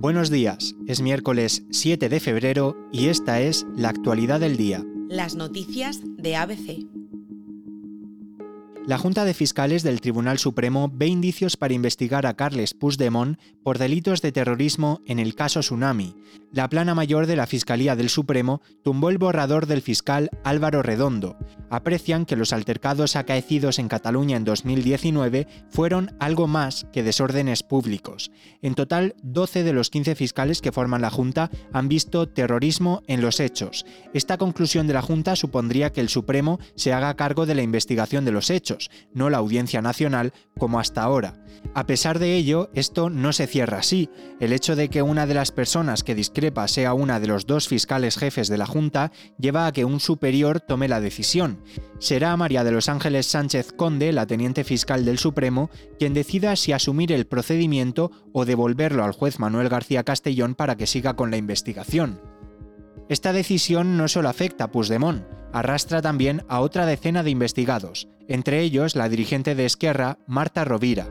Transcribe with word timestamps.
Buenos 0.00 0.30
días, 0.30 0.76
es 0.86 1.02
miércoles 1.02 1.62
7 1.72 2.08
de 2.08 2.20
febrero 2.20 2.74
y 2.90 3.08
esta 3.08 3.42
es 3.42 3.66
la 3.76 3.90
actualidad 3.90 4.40
del 4.40 4.56
día. 4.56 4.82
Las 5.10 5.34
noticias 5.34 6.00
de 6.16 6.36
ABC. 6.36 6.86
La 8.86 8.96
Junta 8.96 9.26
de 9.26 9.34
Fiscales 9.34 9.82
del 9.82 10.00
Tribunal 10.00 10.38
Supremo 10.38 10.90
ve 10.90 11.08
indicios 11.08 11.58
para 11.58 11.74
investigar 11.74 12.24
a 12.24 12.32
Carles 12.32 12.72
Puigdemont 12.72 13.38
por 13.62 13.76
delitos 13.76 14.22
de 14.22 14.32
terrorismo 14.32 15.02
en 15.04 15.18
el 15.18 15.34
caso 15.34 15.60
Tsunami. 15.60 16.16
La 16.52 16.68
plana 16.68 16.96
mayor 16.96 17.26
de 17.26 17.36
la 17.36 17.46
Fiscalía 17.46 17.94
del 17.94 18.08
Supremo 18.08 18.60
tumbó 18.82 19.10
el 19.10 19.18
borrador 19.18 19.66
del 19.66 19.82
fiscal 19.82 20.30
Álvaro 20.42 20.82
Redondo. 20.82 21.36
Aprecian 21.70 22.26
que 22.26 22.34
los 22.34 22.52
altercados 22.52 23.14
acaecidos 23.14 23.78
en 23.78 23.86
Cataluña 23.86 24.36
en 24.36 24.44
2019 24.44 25.46
fueron 25.68 26.16
algo 26.18 26.48
más 26.48 26.86
que 26.92 27.04
desórdenes 27.04 27.62
públicos. 27.62 28.32
En 28.62 28.74
total, 28.74 29.14
12 29.22 29.62
de 29.62 29.72
los 29.72 29.90
15 29.90 30.16
fiscales 30.16 30.60
que 30.60 30.72
forman 30.72 31.02
la 31.02 31.10
Junta 31.10 31.50
han 31.72 31.88
visto 31.88 32.28
terrorismo 32.28 33.02
en 33.06 33.20
los 33.20 33.38
hechos. 33.38 33.86
Esta 34.12 34.36
conclusión 34.36 34.88
de 34.88 34.94
la 34.94 35.02
Junta 35.02 35.36
supondría 35.36 35.92
que 35.92 36.00
el 36.00 36.08
Supremo 36.08 36.58
se 36.74 36.92
haga 36.92 37.14
cargo 37.14 37.46
de 37.46 37.54
la 37.54 37.62
investigación 37.62 38.24
de 38.24 38.32
los 38.32 38.50
hechos 38.50 38.90
no 39.14 39.30
la 39.30 39.38
Audiencia 39.38 39.82
Nacional, 39.82 40.32
como 40.58 40.80
hasta 40.80 41.02
ahora. 41.02 41.34
A 41.74 41.86
pesar 41.86 42.18
de 42.18 42.36
ello, 42.36 42.70
esto 42.74 43.10
no 43.10 43.32
se 43.32 43.46
cierra 43.46 43.78
así. 43.78 44.08
El 44.40 44.52
hecho 44.52 44.76
de 44.76 44.88
que 44.88 45.02
una 45.02 45.26
de 45.26 45.34
las 45.34 45.52
personas 45.52 46.02
que 46.02 46.14
discrepa 46.40 46.68
sea 46.68 46.94
una 46.94 47.20
de 47.20 47.26
los 47.26 47.46
dos 47.46 47.68
fiscales 47.68 48.16
jefes 48.16 48.48
de 48.48 48.56
la 48.56 48.64
Junta 48.64 49.12
lleva 49.38 49.66
a 49.66 49.72
que 49.72 49.84
un 49.84 50.00
superior 50.00 50.58
tome 50.58 50.88
la 50.88 50.98
decisión. 50.98 51.58
Será 51.98 52.34
María 52.38 52.64
de 52.64 52.72
los 52.72 52.88
Ángeles 52.88 53.26
Sánchez 53.26 53.72
Conde, 53.72 54.10
la 54.10 54.26
teniente 54.26 54.64
fiscal 54.64 55.04
del 55.04 55.18
Supremo, 55.18 55.68
quien 55.98 56.14
decida 56.14 56.56
si 56.56 56.72
asumir 56.72 57.12
el 57.12 57.26
procedimiento 57.26 58.10
o 58.32 58.46
devolverlo 58.46 59.04
al 59.04 59.12
juez 59.12 59.38
Manuel 59.38 59.68
García 59.68 60.02
Castellón 60.02 60.54
para 60.54 60.76
que 60.76 60.86
siga 60.86 61.14
con 61.14 61.30
la 61.30 61.36
investigación. 61.36 62.18
Esta 63.10 63.34
decisión 63.34 63.98
no 63.98 64.08
solo 64.08 64.30
afecta 64.30 64.64
a 64.64 64.70
Puigdemont, 64.70 65.24
arrastra 65.52 66.00
también 66.00 66.42
a 66.48 66.60
otra 66.60 66.86
decena 66.86 67.22
de 67.22 67.28
investigados, 67.28 68.08
entre 68.28 68.62
ellos 68.62 68.96
la 68.96 69.10
dirigente 69.10 69.54
de 69.54 69.66
Esquerra, 69.66 70.16
Marta 70.26 70.64
Rovira. 70.64 71.06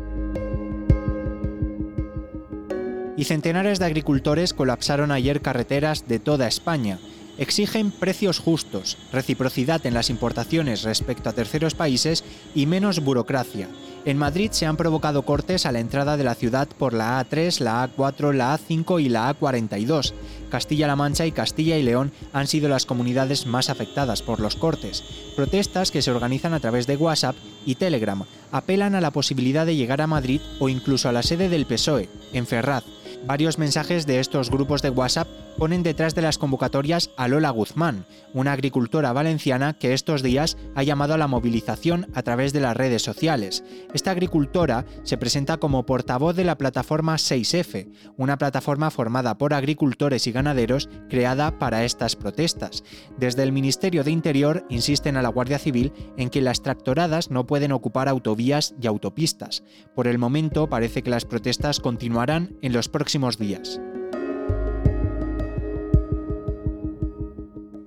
Y 3.20 3.26
centenares 3.26 3.80
de 3.80 3.86
agricultores 3.86 4.54
colapsaron 4.54 5.12
ayer 5.12 5.42
carreteras 5.42 6.08
de 6.08 6.20
toda 6.20 6.48
España. 6.48 7.00
Exigen 7.38 7.92
precios 7.92 8.40
justos, 8.40 8.98
reciprocidad 9.12 9.86
en 9.86 9.94
las 9.94 10.10
importaciones 10.10 10.84
respecto 10.84 11.28
a 11.28 11.34
terceros 11.34 11.76
países 11.76 12.24
y 12.56 12.66
menos 12.66 13.02
burocracia. 13.02 13.68
En 14.06 14.18
Madrid 14.18 14.52
se 14.52 14.66
han 14.66 14.78
provocado 14.78 15.24
cortes 15.24 15.66
a 15.66 15.74
la 15.74 15.82
entrada 15.82 16.16
de 16.16 16.24
la 16.24 16.34
ciudad 16.34 16.70
por 16.70 16.94
la 16.94 17.22
A3, 17.22 17.60
la 17.60 17.90
A4, 17.90 18.32
la 18.32 18.58
A5 18.58 19.04
y 19.04 19.10
la 19.10 19.36
A42. 19.36 20.14
Castilla-La 20.50 20.96
Mancha 20.96 21.26
y 21.26 21.34
Castilla 21.34 21.78
y 21.78 21.84
León 21.84 22.14
han 22.32 22.48
sido 22.48 22.70
las 22.70 22.86
comunidades 22.86 23.46
más 23.46 23.70
afectadas 23.70 24.22
por 24.22 24.40
los 24.40 24.56
cortes. 24.56 25.04
Protestas 25.36 25.92
que 25.92 26.02
se 26.02 26.12
organizan 26.12 26.54
a 26.54 26.62
través 26.62 26.88
de 26.88 26.96
WhatsApp 26.96 27.36
y 27.66 27.76
Telegram 27.76 28.24
apelan 28.54 28.96
a 28.96 29.02
la 29.02 29.12
posibilidad 29.12 29.66
de 29.66 29.76
llegar 29.76 30.00
a 30.00 30.08
Madrid 30.08 30.40
o 30.60 30.70
incluso 30.70 31.10
a 31.10 31.12
la 31.12 31.22
sede 31.22 31.50
del 31.50 31.66
PSOE, 31.66 32.08
en 32.32 32.48
Ferraz. 32.48 32.86
Varios 33.26 33.58
mensajes 33.58 34.06
de 34.06 34.20
estos 34.20 34.50
grupos 34.50 34.82
de 34.82 34.90
WhatsApp 34.90 35.28
ponen 35.60 35.84
detrás 35.84 36.16
de 36.16 36.22
las 36.22 36.38
convocatorias 36.38 37.12
a 37.18 37.28
Lola 37.28 37.50
Guzmán, 37.50 38.06
una 38.34 38.54
agricultora 38.54 39.12
valenciana 39.12 39.74
que 39.74 39.94
estos 39.94 40.24
días 40.24 40.56
ha 40.74 40.84
llamado 40.84 41.14
a 41.14 41.18
la 41.18 41.28
movilización 41.28 42.08
a 42.16 42.24
través 42.24 42.54
de 42.54 42.62
las 42.62 42.78
redes 42.78 43.02
sociales. 43.02 43.66
Esta 43.94 44.12
agricultora 44.12 44.86
se 45.04 45.18
presenta 45.18 45.58
como 45.58 45.86
portavoz 45.86 46.38
de 46.38 46.46
la 46.46 46.58
plataforma 46.58 47.16
6F, 47.16 47.92
una 48.16 48.38
plataforma 48.38 48.90
formada 48.90 49.38
por 49.38 49.54
agricultores 49.54 50.28
y 50.28 50.32
ganaderos 50.32 50.88
creada 51.10 51.60
para 51.60 51.84
estas 51.84 52.16
protestas. 52.16 52.86
Desde 53.18 53.44
el 53.44 53.52
Ministerio 53.52 54.06
de 54.06 54.12
Interior 54.12 54.66
insisten 54.70 55.18
a 55.18 55.22
la 55.22 55.28
Guardia 55.28 55.60
Civil 55.60 55.92
en 56.16 56.30
que 56.30 56.42
las 56.42 56.62
tractoradas 56.62 57.32
no 57.32 57.46
pueden 57.46 57.74
ocupar 57.74 58.08
autovías 58.08 58.76
y 58.82 58.88
autopistas. 58.88 59.64
Por 59.94 60.08
el 60.08 60.20
momento 60.20 60.70
parece 60.70 61.04
que 61.04 61.10
las 61.10 61.26
protestas 61.26 61.82
continuarán 61.82 62.56
en 62.62 62.72
los 62.72 62.88
próximos 62.88 63.38
días. 63.38 63.82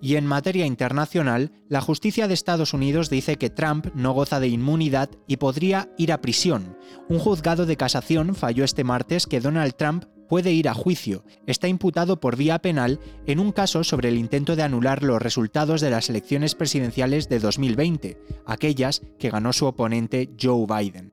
Y 0.02 0.16
en 0.16 0.26
materia 0.26 0.66
internacional, 0.66 1.52
la 1.68 1.80
justicia 1.80 2.26
de 2.26 2.34
Estados 2.34 2.74
Unidos 2.74 3.08
dice 3.08 3.36
que 3.36 3.50
Trump 3.50 3.86
no 3.94 4.12
goza 4.12 4.40
de 4.40 4.48
inmunidad 4.48 5.08
y 5.28 5.36
podría 5.36 5.90
ir 5.96 6.10
a 6.10 6.20
prisión. 6.20 6.76
Un 7.08 7.20
juzgado 7.20 7.66
de 7.66 7.76
casación 7.76 8.34
falló 8.34 8.64
este 8.64 8.82
martes 8.82 9.28
que 9.28 9.38
Donald 9.38 9.74
Trump 9.76 10.06
puede 10.28 10.50
ir 10.50 10.68
a 10.68 10.74
juicio. 10.74 11.24
Está 11.46 11.68
imputado 11.68 12.18
por 12.18 12.36
vía 12.36 12.58
penal 12.58 12.98
en 13.26 13.38
un 13.38 13.52
caso 13.52 13.84
sobre 13.84 14.08
el 14.08 14.18
intento 14.18 14.56
de 14.56 14.64
anular 14.64 15.04
los 15.04 15.22
resultados 15.22 15.80
de 15.80 15.90
las 15.90 16.10
elecciones 16.10 16.56
presidenciales 16.56 17.28
de 17.28 17.38
2020, 17.38 18.18
aquellas 18.44 19.02
que 19.20 19.30
ganó 19.30 19.52
su 19.52 19.66
oponente 19.66 20.30
Joe 20.40 20.66
Biden. 20.66 21.11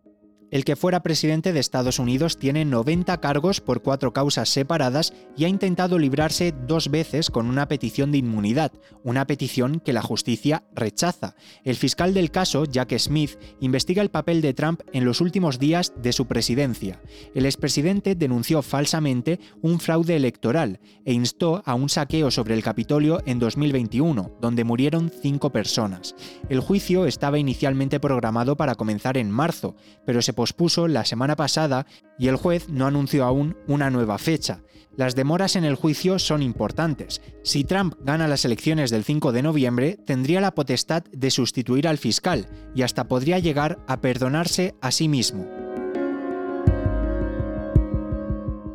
El 0.52 0.66
que 0.66 0.76
fuera 0.76 1.04
presidente 1.04 1.54
de 1.54 1.60
Estados 1.60 2.00
Unidos 2.00 2.38
tiene 2.38 2.66
90 2.66 3.20
cargos 3.22 3.62
por 3.62 3.84
cuatro 3.84 4.14
causas 4.14 4.50
separadas 4.50 5.14
y 5.38 5.46
ha 5.46 5.48
intentado 5.48 6.00
librarse 6.00 6.54
dos 6.68 6.90
veces 6.90 7.30
con 7.30 7.48
una 7.48 7.68
petición 7.68 8.12
de 8.12 8.18
inmunidad, 8.18 8.72
una 9.04 9.28
petición 9.28 9.80
que 9.80 9.94
la 9.94 10.02
justicia 10.02 10.64
rechaza. 10.74 11.36
El 11.64 11.76
fiscal 11.76 12.16
del 12.16 12.32
caso, 12.32 12.66
Jack 12.66 12.98
Smith, 12.98 13.38
investiga 13.60 14.02
el 14.02 14.10
papel 14.10 14.42
de 14.42 14.56
Trump 14.56 14.82
en 14.92 15.06
los 15.06 15.22
últimos 15.22 15.60
días 15.60 15.94
de 16.02 16.14
su 16.14 16.26
presidencia. 16.26 17.00
El 17.36 17.46
expresidente 17.46 18.16
denunció 18.16 18.64
falsamente 18.64 19.40
un 19.62 19.80
fraude 19.80 20.16
electoral 20.16 20.80
e 21.06 21.14
instó 21.14 21.62
a 21.66 21.76
un 21.76 21.90
saqueo 21.90 22.32
sobre 22.32 22.56
el 22.56 22.64
Capitolio 22.64 23.22
en 23.28 23.38
2021, 23.38 24.32
donde 24.42 24.64
murieron 24.64 25.12
cinco 25.22 25.52
personas. 25.52 26.16
El 26.50 26.60
juicio 26.60 27.06
estaba 27.06 27.38
inicialmente 27.38 28.00
programado 28.00 28.58
para 28.58 28.74
comenzar 28.76 29.18
en 29.18 29.30
marzo, 29.30 29.76
pero 30.06 30.24
se 30.24 30.34
pospuso 30.40 30.88
la 30.88 31.04
semana 31.04 31.36
pasada 31.36 31.86
y 32.18 32.30
el 32.30 32.38
juez 32.38 32.70
no 32.70 32.88
anunció 32.88 33.26
aún 33.26 33.58
una 33.68 33.90
nueva 33.90 34.18
fecha. 34.18 34.62
Las 34.96 35.14
demoras 35.14 35.58
en 35.58 35.66
el 35.66 35.76
juicio 35.76 36.18
son 36.18 36.42
importantes. 36.42 37.22
Si 37.44 37.66
Trump 37.66 37.96
gana 38.06 38.26
las 38.30 38.46
elecciones 38.46 38.90
del 38.90 39.04
5 39.04 39.34
de 39.34 39.44
noviembre, 39.44 39.98
tendría 40.06 40.40
la 40.40 40.56
potestad 40.56 41.04
de 41.12 41.30
sustituir 41.30 41.90
al 41.90 41.98
fiscal 41.98 42.48
y 42.74 42.84
hasta 42.84 43.10
podría 43.10 43.40
llegar 43.40 43.80
a 43.86 44.00
perdonarse 44.00 44.76
a 44.80 44.92
sí 44.92 45.10
mismo. 45.10 45.46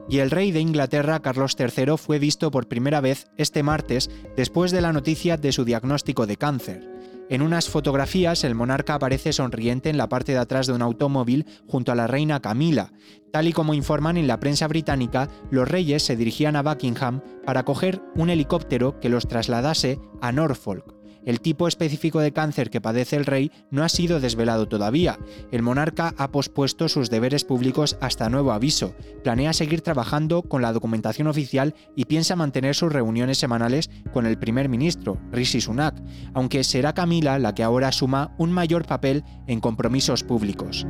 y 0.07 0.19
el 0.19 0.31
rey 0.31 0.53
de 0.53 0.61
Inglaterra, 0.61 1.21
Carlos 1.23 1.57
III, 1.59 1.97
fue 1.97 2.21
visto 2.21 2.51
por 2.51 2.69
primera 2.69 3.01
vez 3.01 3.27
este 3.37 3.65
martes 3.65 4.11
después 4.37 4.71
de 4.71 4.83
la 4.83 4.93
noticia 4.93 5.39
de 5.39 5.51
su 5.51 5.65
diagnóstico 5.65 6.27
de 6.27 6.37
cáncer. 6.37 6.89
En 7.31 7.41
unas 7.41 7.71
fotografías, 7.71 8.45
el 8.45 8.55
monarca 8.55 8.95
aparece 8.95 9.33
sonriente 9.33 9.89
en 9.89 9.97
la 9.97 10.09
parte 10.09 10.33
de 10.33 10.39
atrás 10.39 10.67
de 10.67 10.75
un 10.75 10.83
automóvil 10.83 11.47
junto 11.67 11.91
a 11.91 11.95
la 11.95 12.07
reina 12.07 12.41
Camila. 12.41 12.93
Tal 13.33 13.49
y 13.49 13.53
como 13.53 13.75
informan 13.75 14.17
en 14.17 14.27
la 14.27 14.39
prensa 14.41 14.69
británica, 14.69 15.29
los 15.51 15.67
reyes 15.67 16.03
se 16.03 16.17
dirigían 16.17 16.55
a 16.55 16.63
Buckingham 16.63 17.23
para 17.45 17.65
coger 17.65 18.03
un 18.15 18.31
helicóptero 18.31 19.01
que 19.01 19.09
los 19.09 19.27
trasladase 19.27 19.99
a 20.21 20.33
Norfolk. 20.33 20.94
El 21.25 21.41
tipo 21.41 21.69
específico 21.69 22.21
de 22.21 22.33
cáncer 22.33 22.71
que 22.71 22.81
padece 22.81 23.17
el 23.17 23.27
rey 23.27 23.51
no 23.71 23.83
ha 23.83 23.89
sido 23.89 24.21
desvelado 24.21 24.69
todavía. 24.69 25.19
El 25.51 25.63
monarca 25.63 26.15
ha 26.19 26.31
pospuesto 26.31 26.89
sus 26.89 27.11
deberes 27.11 27.45
públicos 27.45 27.97
hasta 28.01 28.29
nuevo 28.29 28.53
aviso. 28.53 28.95
Planea 29.23 29.53
seguir 29.53 29.81
trabajando 29.81 30.43
con 30.43 30.63
la 30.63 30.73
documentación 30.73 31.27
oficial 31.27 31.75
y 31.97 32.05
piensa 32.05 32.37
mantener 32.37 32.75
sus 32.75 32.93
reuniones 32.93 33.39
semanales 33.39 33.91
con 34.13 34.27
el 34.27 34.39
primer 34.39 34.69
ministro, 34.69 35.19
Rishi 35.33 35.61
Sunak, 35.61 36.01
aunque 36.35 36.65
será 36.65 36.93
Camila 36.95 37.39
la 37.39 37.55
que 37.55 37.63
ahora 37.63 37.89
asuma 37.89 38.35
un 38.39 38.53
mayor 38.53 38.87
papel 38.87 39.25
en 39.47 39.61
compromisos 39.61 40.23
públicos. 40.23 40.87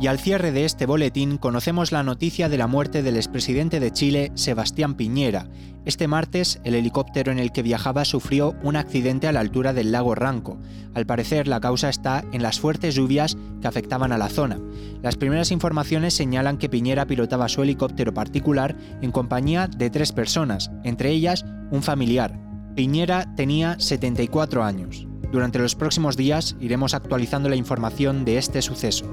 Y 0.00 0.06
al 0.06 0.20
cierre 0.20 0.52
de 0.52 0.64
este 0.64 0.86
boletín 0.86 1.38
conocemos 1.38 1.90
la 1.90 2.04
noticia 2.04 2.48
de 2.48 2.56
la 2.56 2.68
muerte 2.68 3.02
del 3.02 3.16
expresidente 3.16 3.80
de 3.80 3.90
Chile, 3.90 4.30
Sebastián 4.34 4.94
Piñera. 4.94 5.48
Este 5.84 6.06
martes, 6.06 6.60
el 6.62 6.76
helicóptero 6.76 7.32
en 7.32 7.40
el 7.40 7.50
que 7.50 7.62
viajaba 7.62 8.04
sufrió 8.04 8.54
un 8.62 8.76
accidente 8.76 9.26
a 9.26 9.32
la 9.32 9.40
altura 9.40 9.72
del 9.72 9.90
lago 9.90 10.14
Ranco. 10.14 10.60
Al 10.94 11.04
parecer, 11.04 11.48
la 11.48 11.58
causa 11.58 11.88
está 11.88 12.24
en 12.30 12.44
las 12.44 12.60
fuertes 12.60 12.94
lluvias 12.94 13.36
que 13.60 13.66
afectaban 13.66 14.12
a 14.12 14.18
la 14.18 14.28
zona. 14.28 14.60
Las 15.02 15.16
primeras 15.16 15.50
informaciones 15.50 16.14
señalan 16.14 16.58
que 16.58 16.68
Piñera 16.68 17.06
pilotaba 17.06 17.48
su 17.48 17.62
helicóptero 17.62 18.14
particular 18.14 18.76
en 19.02 19.10
compañía 19.10 19.66
de 19.66 19.90
tres 19.90 20.12
personas, 20.12 20.70
entre 20.84 21.10
ellas 21.10 21.44
un 21.72 21.82
familiar. 21.82 22.38
Piñera 22.76 23.34
tenía 23.34 23.74
74 23.80 24.62
años. 24.62 25.08
Durante 25.32 25.58
los 25.58 25.74
próximos 25.74 26.16
días 26.16 26.54
iremos 26.60 26.94
actualizando 26.94 27.48
la 27.48 27.56
información 27.56 28.24
de 28.24 28.38
este 28.38 28.62
suceso. 28.62 29.06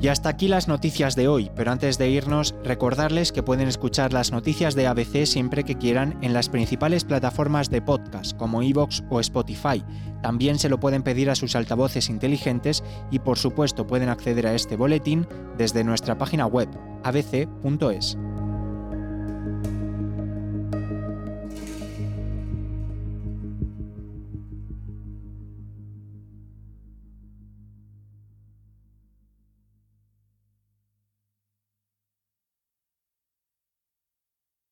Y 0.00 0.08
hasta 0.08 0.30
aquí 0.30 0.48
las 0.48 0.66
noticias 0.66 1.14
de 1.14 1.28
hoy, 1.28 1.50
pero 1.54 1.70
antes 1.70 1.98
de 1.98 2.08
irnos, 2.08 2.54
recordarles 2.64 3.32
que 3.32 3.42
pueden 3.42 3.68
escuchar 3.68 4.14
las 4.14 4.32
noticias 4.32 4.74
de 4.74 4.86
ABC 4.86 5.26
siempre 5.26 5.62
que 5.62 5.76
quieran 5.76 6.18
en 6.22 6.32
las 6.32 6.48
principales 6.48 7.04
plataformas 7.04 7.68
de 7.68 7.82
podcast, 7.82 8.34
como 8.36 8.62
Evox 8.62 9.04
o 9.10 9.20
Spotify. 9.20 9.84
También 10.22 10.58
se 10.58 10.70
lo 10.70 10.80
pueden 10.80 11.02
pedir 11.02 11.28
a 11.28 11.34
sus 11.34 11.54
altavoces 11.54 12.08
inteligentes 12.08 12.82
y 13.10 13.18
por 13.18 13.38
supuesto 13.38 13.86
pueden 13.86 14.08
acceder 14.08 14.46
a 14.46 14.54
este 14.54 14.76
boletín 14.76 15.26
desde 15.58 15.84
nuestra 15.84 16.16
página 16.16 16.46
web 16.46 16.68
abc.es. 17.04 18.16